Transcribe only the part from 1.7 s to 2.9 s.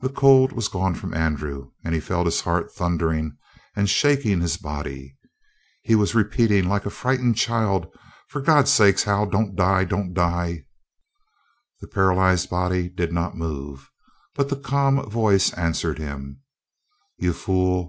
and he felt his heart